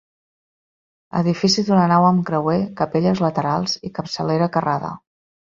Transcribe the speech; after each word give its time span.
Edifici 1.19 1.65
d'una 1.67 1.83
nau 1.93 2.07
amb 2.07 2.25
creuer, 2.31 2.57
capelles 2.81 3.23
laterals 3.27 3.79
i 3.91 3.95
capçalera 3.99 4.53
carrada. 4.57 4.95